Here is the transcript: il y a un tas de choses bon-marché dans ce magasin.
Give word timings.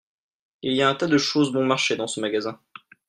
il 0.63 0.73
y 0.73 0.81
a 0.81 0.89
un 0.89 0.95
tas 0.95 1.05
de 1.05 1.19
choses 1.19 1.51
bon-marché 1.51 1.95
dans 1.95 2.07
ce 2.07 2.19
magasin. 2.19 2.59